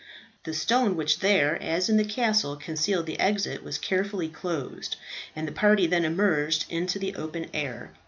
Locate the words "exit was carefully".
3.19-4.29